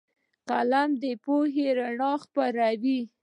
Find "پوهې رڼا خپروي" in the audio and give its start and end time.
1.23-2.99